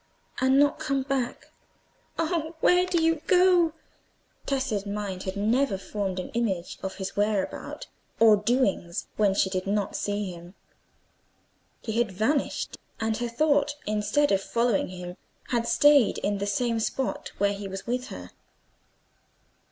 "And 0.39 0.57
not 0.57 0.79
come 0.79 1.03
back? 1.03 1.51
Oh, 2.17 2.55
where 2.59 2.87
do 2.87 2.99
you 3.03 3.21
go?" 3.27 3.73
Tessa's 4.47 4.83
mind 4.83 5.21
had 5.29 5.37
never 5.37 5.77
formed 5.77 6.19
an 6.19 6.29
image 6.29 6.79
of 6.81 6.95
his 6.95 7.15
whereabout 7.15 7.85
or 8.19 8.35
his 8.37 8.45
doings 8.45 9.07
when 9.15 9.35
she 9.35 9.51
did 9.51 9.67
not 9.67 9.95
see 9.95 10.31
him: 10.31 10.55
he 11.81 11.99
had 11.99 12.11
vanished, 12.11 12.79
and 12.99 13.15
her 13.17 13.29
thought, 13.29 13.75
instead 13.85 14.31
of 14.31 14.41
following 14.41 14.87
him, 14.87 15.17
had 15.49 15.67
stayed 15.67 16.17
in 16.17 16.39
the 16.39 16.47
same 16.47 16.79
spot 16.79 17.31
where 17.37 17.53
he 17.53 17.67
was 17.67 17.85
with 17.85 18.07
her. 18.07 18.31